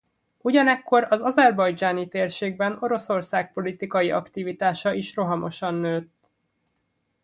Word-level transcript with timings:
Ugyanekkor 0.37 1.07
az 1.09 1.21
azerbajdzsáni 1.21 2.07
térségben 2.07 2.77
Oroszország 2.79 3.53
politikai 3.53 4.11
aktivitása 4.11 4.93
is 4.93 5.15
rohamosan 5.15 5.73
nőtt. 5.73 6.27